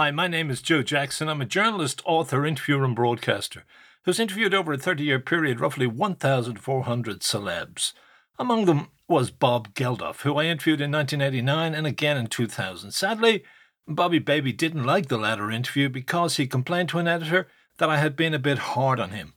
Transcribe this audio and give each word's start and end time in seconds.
Hi, 0.00 0.12
my 0.12 0.28
name 0.28 0.48
is 0.48 0.62
Joe 0.62 0.84
Jackson. 0.84 1.28
I'm 1.28 1.40
a 1.40 1.44
journalist, 1.44 2.02
author, 2.04 2.46
interviewer, 2.46 2.84
and 2.84 2.94
broadcaster 2.94 3.64
who's 4.04 4.20
interviewed 4.20 4.54
over 4.54 4.72
a 4.72 4.78
30 4.78 5.02
year 5.02 5.18
period 5.18 5.58
roughly 5.58 5.88
1,400 5.88 7.18
celebs. 7.18 7.94
Among 8.38 8.66
them 8.66 8.90
was 9.08 9.32
Bob 9.32 9.74
Geldof, 9.74 10.20
who 10.20 10.36
I 10.36 10.44
interviewed 10.44 10.80
in 10.80 10.92
1989 10.92 11.74
and 11.74 11.84
again 11.84 12.16
in 12.16 12.28
2000. 12.28 12.92
Sadly, 12.92 13.42
Bobby 13.88 14.20
Baby 14.20 14.52
didn't 14.52 14.86
like 14.86 15.08
the 15.08 15.18
latter 15.18 15.50
interview 15.50 15.88
because 15.88 16.36
he 16.36 16.46
complained 16.46 16.90
to 16.90 17.00
an 17.00 17.08
editor 17.08 17.48
that 17.78 17.90
I 17.90 17.98
had 17.98 18.14
been 18.14 18.34
a 18.34 18.38
bit 18.38 18.58
hard 18.58 19.00
on 19.00 19.10
him, 19.10 19.34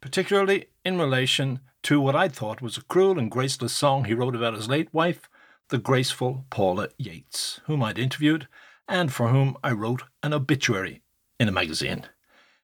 particularly 0.00 0.66
in 0.84 1.00
relation 1.00 1.58
to 1.82 2.00
what 2.00 2.14
I 2.14 2.28
thought 2.28 2.62
was 2.62 2.76
a 2.76 2.84
cruel 2.84 3.18
and 3.18 3.28
graceless 3.28 3.72
song 3.72 4.04
he 4.04 4.14
wrote 4.14 4.36
about 4.36 4.54
his 4.54 4.68
late 4.68 4.94
wife, 4.94 5.28
the 5.70 5.78
graceful 5.78 6.44
Paula 6.50 6.90
Yates, 6.96 7.60
whom 7.64 7.82
I'd 7.82 7.98
interviewed 7.98 8.46
and 8.88 9.12
for 9.12 9.28
whom 9.28 9.56
I 9.62 9.72
wrote 9.72 10.02
an 10.22 10.32
obituary 10.32 11.02
in 11.38 11.48
a 11.48 11.52
magazine. 11.52 12.06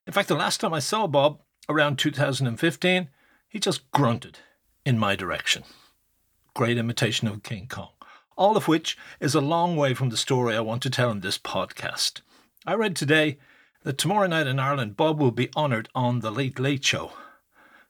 In 0.06 0.12
fact, 0.12 0.28
the 0.28 0.34
last 0.34 0.60
time 0.60 0.74
I 0.74 0.78
saw 0.78 1.06
Bob, 1.06 1.40
around 1.68 1.98
2015, 1.98 3.08
he 3.48 3.58
just 3.58 3.90
grunted 3.92 4.38
in 4.84 4.98
my 4.98 5.14
direction. 5.14 5.64
Great 6.54 6.78
imitation 6.78 7.28
of 7.28 7.42
King 7.42 7.66
Kong. 7.68 7.90
All 8.36 8.56
of 8.56 8.68
which 8.68 8.96
is 9.20 9.34
a 9.34 9.40
long 9.40 9.76
way 9.76 9.94
from 9.94 10.08
the 10.08 10.16
story 10.16 10.56
I 10.56 10.60
want 10.60 10.82
to 10.82 10.90
tell 10.90 11.10
in 11.10 11.20
this 11.20 11.38
podcast. 11.38 12.20
I 12.66 12.74
read 12.74 12.96
today 12.96 13.38
that 13.84 13.98
tomorrow 13.98 14.26
night 14.26 14.46
in 14.46 14.58
Ireland, 14.58 14.96
Bob 14.96 15.20
will 15.20 15.30
be 15.30 15.50
honoured 15.56 15.88
on 15.94 16.20
The 16.20 16.30
Late 16.30 16.58
Late 16.58 16.84
Show. 16.84 17.12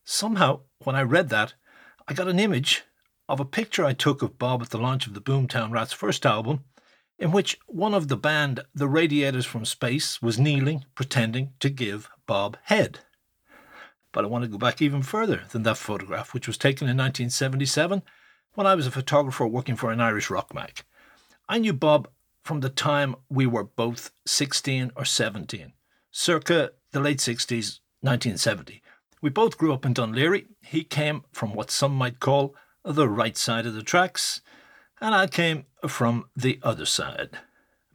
Somehow, 0.04 0.60
when 0.78 0.96
I 0.96 1.02
read 1.02 1.28
that, 1.28 1.54
I 2.08 2.14
got 2.14 2.28
an 2.28 2.40
image 2.40 2.82
of 3.28 3.40
a 3.40 3.44
picture 3.44 3.84
I 3.84 3.92
took 3.92 4.20
of 4.22 4.38
Bob 4.38 4.62
at 4.62 4.70
the 4.70 4.78
launch 4.78 5.06
of 5.06 5.14
the 5.14 5.20
Boomtown 5.20 5.70
Rats' 5.70 5.92
first 5.92 6.26
album, 6.26 6.64
in 7.22 7.30
which 7.30 7.56
one 7.68 7.94
of 7.94 8.08
the 8.08 8.16
band, 8.16 8.64
the 8.74 8.88
Radiators 8.88 9.46
from 9.46 9.64
Space, 9.64 10.20
was 10.20 10.40
kneeling, 10.40 10.84
pretending 10.96 11.52
to 11.60 11.70
give 11.70 12.10
Bob 12.26 12.56
head. 12.64 12.98
But 14.10 14.24
I 14.24 14.26
want 14.26 14.42
to 14.42 14.50
go 14.50 14.58
back 14.58 14.82
even 14.82 15.02
further 15.02 15.44
than 15.52 15.62
that 15.62 15.76
photograph, 15.76 16.34
which 16.34 16.48
was 16.48 16.58
taken 16.58 16.88
in 16.88 16.96
1977 16.96 18.02
when 18.54 18.66
I 18.66 18.74
was 18.74 18.88
a 18.88 18.90
photographer 18.90 19.46
working 19.46 19.76
for 19.76 19.92
an 19.92 20.00
Irish 20.00 20.30
rock 20.30 20.52
mag. 20.52 20.82
I 21.48 21.58
knew 21.58 21.72
Bob 21.72 22.08
from 22.42 22.58
the 22.58 22.68
time 22.68 23.14
we 23.30 23.46
were 23.46 23.62
both 23.62 24.10
16 24.26 24.90
or 24.96 25.04
17, 25.04 25.74
circa 26.10 26.72
the 26.90 26.98
late 26.98 27.18
60s, 27.18 27.78
1970. 28.00 28.82
We 29.20 29.30
both 29.30 29.56
grew 29.56 29.72
up 29.72 29.86
in 29.86 29.94
Laoghaire. 29.94 30.46
He 30.60 30.82
came 30.82 31.22
from 31.30 31.54
what 31.54 31.70
some 31.70 31.94
might 31.94 32.18
call 32.18 32.56
the 32.84 33.08
right 33.08 33.36
side 33.36 33.64
of 33.64 33.74
the 33.74 33.84
tracks, 33.84 34.40
and 35.02 35.16
I 35.16 35.26
came 35.26 35.66
from 35.88 36.26
the 36.36 36.60
other 36.62 36.86
side. 36.86 37.40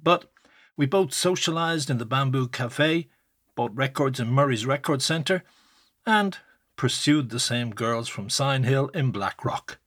But 0.03 0.29
we 0.75 0.85
both 0.85 1.11
socialised 1.11 1.89
in 1.89 1.99
the 1.99 2.05
Bamboo 2.05 2.49
Cafe, 2.49 3.07
bought 3.55 3.73
records 3.73 4.19
in 4.19 4.29
Murray's 4.29 4.65
Record 4.65 5.01
Centre, 5.01 5.43
and 6.05 6.37
pursued 6.75 7.29
the 7.29 7.39
same 7.39 7.71
girls 7.71 8.09
from 8.09 8.27
Sion 8.27 8.63
Hill 8.63 8.89
in 8.89 9.11
Blackrock. 9.11 9.79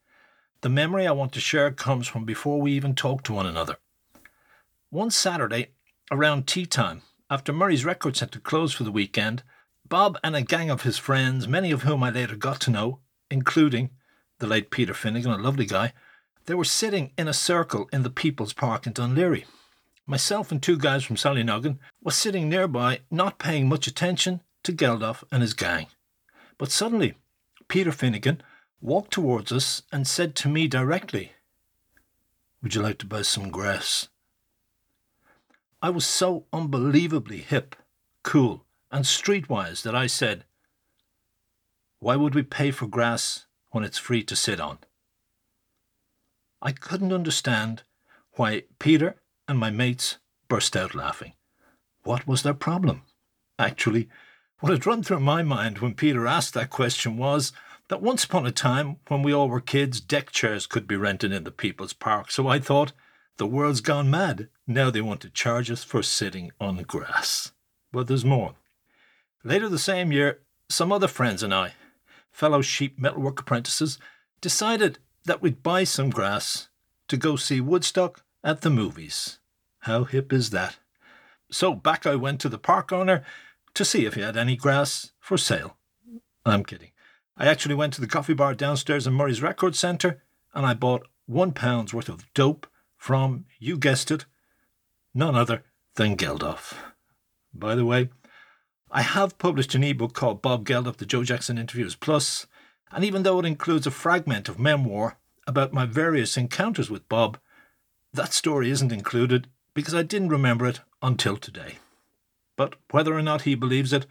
The 0.63 0.71
memory 0.71 1.07
I 1.07 1.13
want 1.13 1.33
to 1.35 1.41
share 1.41 1.71
comes 1.71 2.09
from 2.09 2.25
before 2.25 2.61
we 2.61 2.73
even 2.73 2.95
talked 2.95 3.27
to 3.27 3.35
one 3.35 3.47
another. 3.47 3.77
One 4.89 5.11
Saturday, 5.11 5.69
around 6.11 6.47
tea 6.47 6.65
time, 6.65 7.03
after 7.29 7.53
Murray's 7.53 7.85
Record 7.85 8.17
Centre 8.17 8.41
closed 8.41 8.75
for 8.75 8.85
the 8.85 8.91
weekend, 8.91 9.43
Bob 9.87 10.19
and 10.25 10.35
a 10.35 10.43
gang 10.43 10.71
of 10.71 10.83
his 10.83 10.97
friends, 10.97 11.47
many 11.47 11.71
of 11.71 11.83
whom 11.83 12.03
I 12.03 12.11
later 12.11 12.35
got 12.35 12.61
to 12.63 12.71
know, 12.71 13.01
including 13.31 13.91
the 14.39 14.47
late 14.47 14.71
Peter 14.71 14.95
Finnegan, 14.95 15.33
a 15.33 15.39
lovely 15.39 15.67
guy, 15.67 15.93
they 16.47 16.55
were 16.55 16.65
sitting 16.65 17.13
in 17.17 17.29
a 17.29 17.33
circle 17.33 17.89
in 17.93 18.03
the 18.03 18.11
People's 18.11 18.53
Park 18.53 18.87
in 18.87 18.93
Laoghaire. 18.93 19.45
Myself 20.07 20.51
and 20.51 20.63
two 20.63 20.77
guys 20.77 21.05
from 21.05 21.17
Sallynoggin 21.17 21.79
was 22.03 22.17
sitting 22.17 22.49
nearby, 22.49 23.01
not 23.11 23.39
paying 23.39 23.69
much 23.69 23.87
attention 23.87 24.43
to 24.65 24.73
Geldof 24.73 25.23
and 25.31 25.43
his 25.43 25.55
gang. 25.55 25.87
But 26.59 26.73
suddenly, 26.73 27.15
Peter 27.69 27.93
Finnegan 27.93 28.43
walked 28.81 29.13
towards 29.13 29.53
us 29.53 29.83
and 29.93 30.07
said 30.07 30.35
to 30.37 30.49
me 30.49 30.67
directly, 30.67 31.33
Would 32.63 32.75
you 32.75 32.83
like 32.83 32.99
to 32.99 33.07
buy 33.07 33.23
some 33.23 33.51
grass? 33.51 34.09
I 35.83 35.91
was 35.91 36.05
so 36.05 36.47
unbelievably 36.53 37.39
hip, 37.39 37.77
cool, 38.23 38.65
and 38.91 39.05
streetwise 39.05 39.83
that 39.83 39.95
I 39.95 40.07
said, 40.07 40.45
Why 42.01 42.17
would 42.17 42.35
we 42.35 42.43
pay 42.43 42.71
for 42.71 42.87
grass 42.87 43.47
when 43.71 43.85
it's 43.85 43.99
free 43.99 44.25
to 44.25 44.37
sit 44.37 44.61
on? 44.61 44.79
I 46.63 46.73
couldn't 46.73 47.13
understand 47.13 47.83
why 48.33 48.65
Peter 48.79 49.17
and 49.49 49.59
my 49.59 49.71
mates 49.71 50.19
burst 50.49 50.77
out 50.77 50.95
laughing. 50.95 51.33
What 52.03 52.27
was 52.27 52.43
their 52.43 52.55
problem? 52.55 53.03
Actually, 53.59 54.09
what 54.61 54.73
had 54.73 54.87
run 54.87 55.03
through 55.03 55.21
my 55.21 55.43
mind 55.43 55.79
when 55.79 55.95
Peter 55.95 56.27
asked 56.27 56.55
that 56.55 56.71
question 56.71 57.17
was 57.17 57.53
that 57.89 58.03
once 58.03 58.25
upon 58.25 58.47
a 58.47 58.53
time, 58.53 58.97
when 59.09 59.23
we 59.23 59.33
all 59.33 59.49
were 59.49 59.61
kids, 59.61 60.01
deck 60.01 60.31
chairs 60.31 60.67
could 60.67 60.87
be 60.87 60.97
rented 60.97 61.33
in 61.33 61.45
the 61.45 61.51
People's 61.51 61.93
Park. 61.93 62.31
So 62.31 62.47
I 62.47 62.59
thought, 62.59 62.93
the 63.37 63.47
world's 63.47 63.81
gone 63.81 64.11
mad. 64.11 64.49
Now 64.67 64.91
they 64.91 65.01
want 65.01 65.23
to 65.23 65.31
charge 65.31 65.71
us 65.71 65.83
for 65.83 66.03
sitting 66.03 66.53
on 66.61 66.77
the 66.77 66.85
grass. 66.85 67.53
But 67.91 68.07
there's 68.07 68.25
more. 68.25 68.55
Later 69.43 69.69
the 69.69 69.79
same 69.79 70.13
year, 70.13 70.41
some 70.69 70.93
other 70.93 71.09
friends 71.09 71.43
and 71.43 71.55
I, 71.55 71.73
fellow 72.31 72.61
sheet 72.61 72.99
metalwork 72.99 73.41
apprentices, 73.41 73.99
decided 74.41 74.99
that 75.25 75.43
we'd 75.43 75.63
buy 75.63 75.85
some 75.85 76.11
grass 76.11 76.69
to 77.09 77.17
go 77.17 77.37
see 77.37 77.61
Woodstock 77.61 78.25
at 78.43 78.63
the 78.63 78.71
movies. 78.71 79.39
How 79.81 80.05
hip 80.05 80.33
is 80.33 80.51
that? 80.51 80.79
So 81.51 81.75
back 81.75 82.07
I 82.07 82.17
went 82.17 82.41
to 82.41 82.49
the 82.49 82.59
park 82.59 82.93
owner 82.93 83.25
to 83.75 83.85
see 83.85 84.07
if 84.07 84.15
he 84.15 84.21
had 84.21 84.37
any 84.37 84.57
grass 84.57 85.13
for 85.19 85.37
sale. 85.37 85.77
I'm 86.45 86.65
kidding. 86.65 86.91
I 87.37 87.47
actually 87.47 87.75
went 87.75 87.93
to 87.95 88.01
the 88.01 88.07
coffee 88.07 88.35
bar 88.35 88.55
downstairs 88.55 89.07
in 89.07 89.15
Murray's 89.15 89.43
Record 89.43 89.75
Centre 89.75 90.23
and 90.55 90.67
I 90.67 90.75
bought 90.75 91.07
one 91.27 91.53
pound's 91.53 91.95
worth 91.95 92.09
of 92.09 92.33
dope 92.35 92.67
from, 92.97 93.47
you 93.59 93.79
guessed 93.79 94.11
it, 94.11 94.27
none 95.15 95.35
other 95.35 95.63
than 95.97 96.17
Geldof. 96.17 96.75
By 97.55 97.75
the 97.75 97.85
way, 97.85 98.11
I 98.91 99.03
have 99.03 99.39
published 99.39 99.75
an 99.75 99.85
ebook 99.85 100.13
called 100.13 100.43
Bob 100.43 100.67
Geldof, 100.67 100.97
the 100.97 101.07
Joe 101.07 101.25
Jackson 101.25 101.59
Interviews 101.59 101.95
Plus, 101.95 102.47
and 102.93 103.05
even 103.05 103.23
though 103.23 103.39
it 103.39 103.47
includes 103.47 103.87
a 103.87 103.91
fragment 103.91 104.49
of 104.49 104.59
memoir 104.59 105.19
about 105.47 105.73
my 105.73 105.87
various 105.87 106.37
encounters 106.37 106.91
with 106.91 107.09
Bob, 107.09 107.39
that 108.13 108.33
story 108.33 108.71
isn't 108.71 108.93
included 108.93 109.49
because 109.75 109.95
I 109.95 110.03
didn't 110.03 110.31
remember 110.31 110.67
it 110.67 110.81
until 111.03 111.37
today. 111.37 111.79
But 112.57 112.75
whether 112.91 113.15
or 113.15 113.23
not 113.23 113.43
he 113.43 113.55
believes 113.55 113.93
it, 113.93 114.07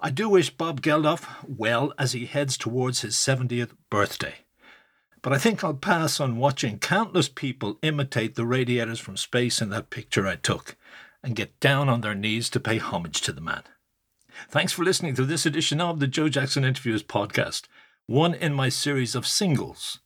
I 0.00 0.10
do 0.10 0.28
wish 0.28 0.50
Bob 0.50 0.80
Geldof 0.80 1.26
well 1.46 1.92
as 1.98 2.12
he 2.12 2.26
heads 2.26 2.56
towards 2.56 3.02
his 3.02 3.14
70th 3.14 3.70
birthday. 3.90 4.34
But 5.22 5.32
I 5.32 5.38
think 5.38 5.62
I'll 5.62 5.74
pass 5.74 6.18
on 6.18 6.38
watching 6.38 6.78
countless 6.78 7.28
people 7.28 7.78
imitate 7.82 8.34
the 8.34 8.46
radiators 8.46 8.98
from 8.98 9.16
space 9.16 9.60
in 9.60 9.70
that 9.70 9.90
picture 9.90 10.26
I 10.26 10.36
took 10.36 10.76
and 11.22 11.36
get 11.36 11.60
down 11.60 11.88
on 11.88 12.00
their 12.00 12.14
knees 12.14 12.50
to 12.50 12.60
pay 12.60 12.78
homage 12.78 13.20
to 13.22 13.32
the 13.32 13.40
man. 13.40 13.62
Thanks 14.48 14.72
for 14.72 14.82
listening 14.82 15.14
to 15.14 15.24
this 15.24 15.46
edition 15.46 15.80
of 15.80 16.00
the 16.00 16.08
Joe 16.08 16.28
Jackson 16.28 16.64
Interviews 16.64 17.02
podcast 17.02 17.68
one 18.06 18.34
in 18.34 18.52
my 18.52 18.68
series 18.68 19.14
of 19.14 19.26
singles, 19.26 20.00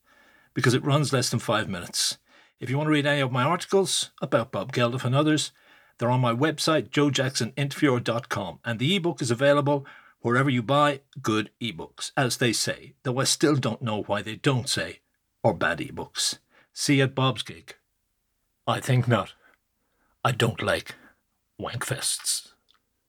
because 0.54 0.74
it 0.74 0.84
runs 0.84 1.12
less 1.12 1.30
than 1.30 1.40
five 1.40 1.68
minutes. 1.68 2.18
If 2.60 2.70
you 2.70 2.76
want 2.76 2.88
to 2.88 2.92
read 2.92 3.06
any 3.06 3.20
of 3.20 3.32
my 3.32 3.42
articles 3.42 4.10
about 4.22 4.52
Bob 4.52 4.72
Geldof 4.72 5.04
and 5.04 5.14
others, 5.14 5.52
they're 5.98 6.10
on 6.10 6.20
my 6.20 6.34
website, 6.34 6.90
joejacksoninterviewer.com, 6.90 8.60
and 8.64 8.78
the 8.78 8.96
ebook 8.96 9.22
is 9.22 9.30
available 9.30 9.86
wherever 10.20 10.50
you 10.50 10.62
buy 10.62 11.00
good 11.22 11.50
ebooks, 11.60 12.12
as 12.16 12.38
they 12.38 12.52
say, 12.52 12.94
though 13.02 13.18
I 13.18 13.24
still 13.24 13.56
don't 13.56 13.82
know 13.82 14.02
why 14.02 14.22
they 14.22 14.36
don't 14.36 14.68
say, 14.68 15.00
or 15.42 15.54
bad 15.54 15.78
ebooks. 15.78 16.38
See 16.72 16.96
you 16.96 17.04
at 17.04 17.14
Bob's 17.14 17.42
gig. 17.42 17.76
I 18.66 18.80
think 18.80 19.06
not. 19.06 19.34
I 20.24 20.32
don't 20.32 20.62
like 20.62 20.94
wankfests. 21.58 22.52